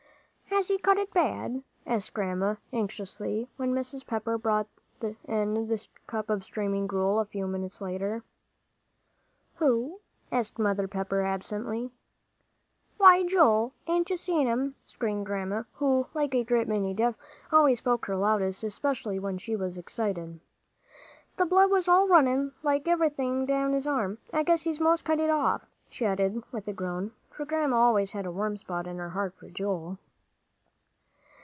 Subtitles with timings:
[0.51, 4.05] "Has he cut it bad?" asked Grandma, anxiously, when Mrs.
[4.05, 4.67] Pepper brought
[5.01, 8.21] in the cup of steaming gruel a few minutes later.
[9.55, 10.01] "Who?"
[10.31, 11.89] asked Mother Pepper, absently.
[12.97, 13.71] "Why Joel.
[13.87, 18.05] Hain't you seen it?" screamed Grandma, who, like a great many deaf people, always spoke
[18.07, 20.41] her loudest, especially when she was excited.
[21.37, 24.17] "The blood was all runnin' like everything down his arm.
[24.33, 28.11] I guess he's most cut it off," she added with a groan, for Grandma always
[28.11, 29.97] had a warm spot in her heart for Joel.